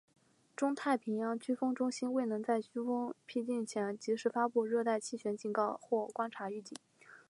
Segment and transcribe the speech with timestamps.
[0.55, 6.75] 中太平洋飓风中心未能在飓风逼近前及时发布热带气旋警告或观察预警。